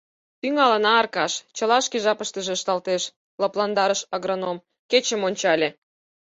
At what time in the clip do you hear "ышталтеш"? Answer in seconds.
2.57-3.03